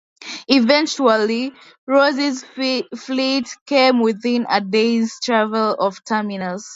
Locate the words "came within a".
3.67-4.59